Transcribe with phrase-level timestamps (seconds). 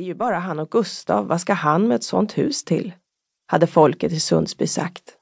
[0.00, 2.92] Det är ju bara han och Gustav, vad ska han med ett sånt hus till?
[3.46, 5.16] hade folket i Sundsby sagt.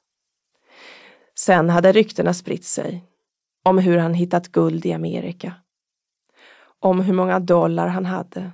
[1.39, 3.03] Sen hade ryktena spritt sig
[3.65, 5.53] om hur han hittat guld i Amerika.
[6.79, 8.51] Om hur många dollar han hade.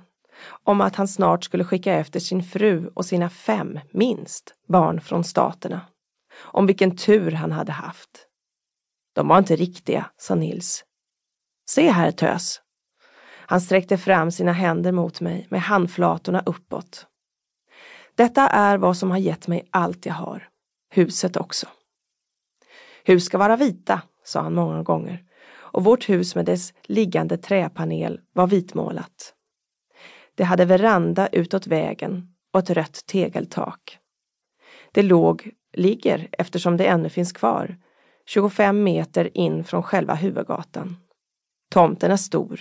[0.64, 5.24] Om att han snart skulle skicka efter sin fru och sina fem, minst, barn från
[5.24, 5.80] staterna.
[6.36, 8.26] Om vilken tur han hade haft.
[9.14, 10.84] De var inte riktiga, sa Nils.
[11.68, 12.60] Se här tös.
[13.48, 17.06] Han sträckte fram sina händer mot mig med handflatorna uppåt.
[18.14, 20.48] Detta är vad som har gett mig allt jag har.
[20.90, 21.66] Huset också.
[23.04, 25.26] Hus ska vara vita, sa han många gånger
[25.76, 29.34] och vårt hus med dess liggande träpanel var vitmålat.
[30.34, 33.98] Det hade veranda utåt vägen och ett rött tegeltak.
[34.92, 37.76] Det låg, ligger eftersom det ännu finns kvar,
[38.26, 40.96] 25 meter in från själva huvudgatan.
[41.70, 42.60] Tomten är stor.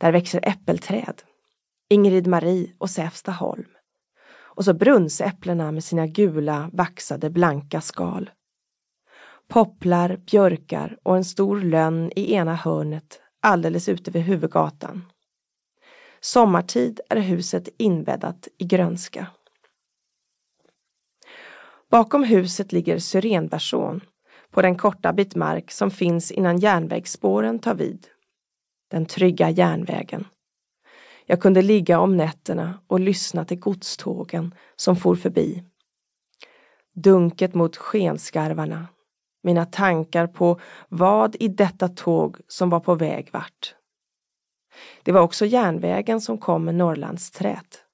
[0.00, 1.22] Där växer äppelträd.
[1.90, 3.68] Ingrid Marie och Säfstaholm.
[4.32, 8.30] Och så brunnsäpplena med sina gula, vaxade, blanka skal.
[9.48, 15.04] Popplar, björkar och en stor lönn i ena hörnet alldeles ute vid huvudgatan.
[16.20, 19.26] Sommartid är huset inbäddat i grönska.
[21.90, 24.00] Bakom huset ligger syrenbersån
[24.50, 28.06] på den korta bit mark som finns innan järnvägsspåren tar vid.
[28.90, 30.26] Den trygga järnvägen.
[31.26, 35.64] Jag kunde ligga om nätterna och lyssna till godstågen som for förbi.
[36.94, 38.86] Dunket mot skenskarvarna
[39.42, 43.74] mina tankar på vad i detta tåg som var på väg vart.
[45.02, 47.84] Det var också järnvägen som kom med Norrlandsträt.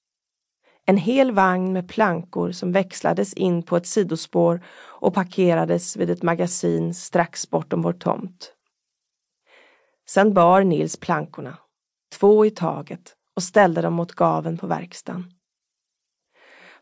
[0.84, 6.22] En hel vagn med plankor som växlades in på ett sidospår och parkerades vid ett
[6.22, 8.52] magasin strax bortom vår tomt.
[10.08, 11.58] Sen bar Nils plankorna,
[12.18, 15.32] två i taget, och ställde dem mot gaven på verkstaden.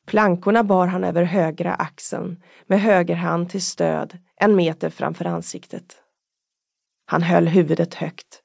[0.06, 5.96] Plankorna bar han över högra axeln med höger hand till stöd en meter framför ansiktet.
[7.07, 8.42] Han höll huvudet högt.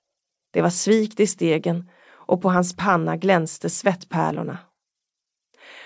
[0.52, 4.58] Det var svikt i stegen och på hans panna glänste svettpärlorna.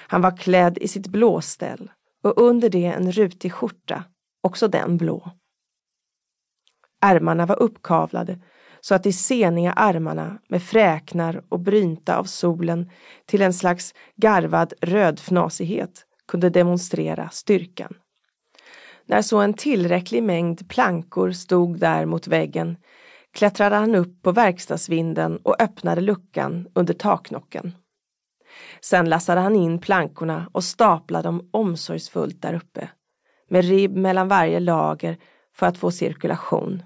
[0.07, 1.91] Han var klädd i sitt blåställ
[2.23, 4.03] och under det en rutig skjorta,
[4.41, 5.31] också den blå.
[7.01, 8.39] Ärmarna var uppkavlade
[8.85, 12.89] så att de seniga armarna med fräknar och brynta av solen
[13.25, 17.93] till en slags garvad rödfnasighet kunde demonstrera styrkan.
[19.05, 22.77] När så en tillräcklig mängd plankor stod där mot väggen
[23.33, 27.75] klättrade han upp på verkstadsvinden och öppnade luckan under taknocken.
[28.81, 32.89] Sen lassade han in plankorna och staplade dem omsorgsfullt där uppe,
[33.49, 35.17] med ribb mellan varje lager
[35.55, 36.83] för att få cirkulation.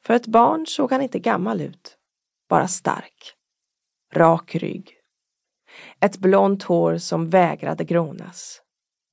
[0.00, 1.96] För ett barn såg han inte gammal ut,
[2.48, 3.34] bara stark.
[4.14, 4.90] Rak rygg.
[6.00, 8.60] Ett blont hår som vägrade grånas.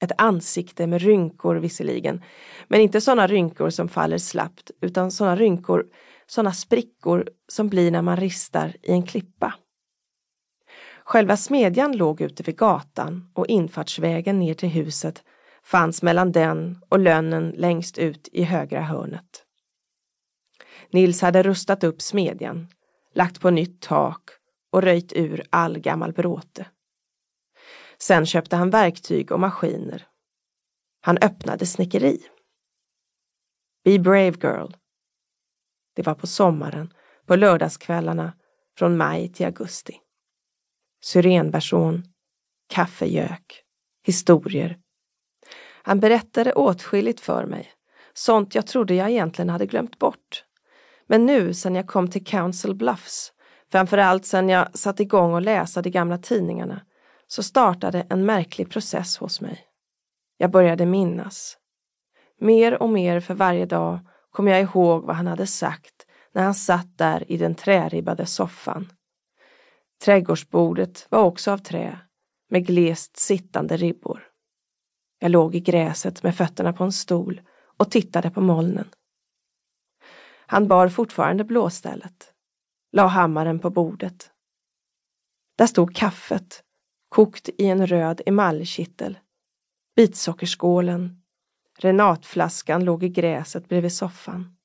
[0.04, 2.24] Ett ansikte med rynkor visserligen,
[2.68, 5.86] men inte sådana rynkor som faller slappt utan sådana rynkor,
[6.28, 9.54] sådana sprickor som blir när man ristar i en klippa.
[11.04, 15.24] Själva smedjan låg ute vid gatan och infartsvägen ner till huset
[15.64, 19.46] fanns mellan den och lönnen längst ut i högra hörnet.
[20.94, 22.68] Nils hade rustat upp smedjan,
[23.14, 24.30] lagt på nytt tak
[24.72, 26.68] och röjt ur all gammal bråte.
[27.98, 30.08] Sen köpte han verktyg och maskiner.
[31.02, 32.20] Han öppnade snickeri.
[33.84, 34.72] Be brave girl.
[35.96, 36.94] Det var på sommaren,
[37.26, 38.34] på lördagskvällarna
[38.78, 40.00] från maj till augusti.
[41.04, 42.04] Syrenversion,
[42.70, 43.64] kaffegök,
[44.04, 44.80] historier.
[45.84, 47.72] Han berättade åtskilligt för mig,
[48.14, 50.46] sånt jag trodde jag egentligen hade glömt bort.
[51.12, 53.34] Men nu sen jag kom till Council Bluffs,
[53.72, 56.82] framförallt sen jag satt igång och läsa de gamla tidningarna,
[57.28, 59.66] så startade en märklig process hos mig.
[60.38, 61.58] Jag började minnas.
[62.40, 64.00] Mer och mer för varje dag
[64.32, 68.92] kom jag ihåg vad han hade sagt när han satt där i den träribbade soffan.
[70.04, 72.00] Trädgårdsbordet var också av trä
[72.50, 74.24] med glest sittande ribbor.
[75.20, 77.42] Jag låg i gräset med fötterna på en stol
[77.78, 78.88] och tittade på molnen.
[80.52, 82.34] Han bar fortfarande blåstället,
[82.92, 84.32] la hammaren på bordet.
[85.58, 86.64] Där stod kaffet
[87.10, 89.20] kokt i en röd emaljkittel.
[89.96, 91.22] Bitsockerskålen.
[91.80, 94.58] Renatflaskan låg i gräset bredvid soffan.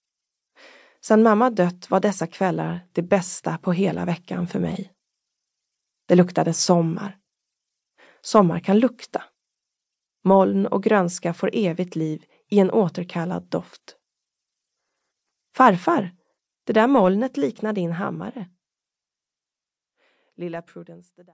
[1.00, 4.93] Sen mamma dött var dessa kvällar det bästa på hela veckan för mig.
[6.09, 7.19] Det luktade sommar.
[8.21, 9.25] Sommar kan lukta.
[10.25, 13.96] Moln och grönska får evigt liv i en återkallad doft.
[15.56, 16.17] Farfar,
[16.64, 18.49] det där molnet liknar din hammare.
[20.35, 21.25] Lilla Prudence, det där.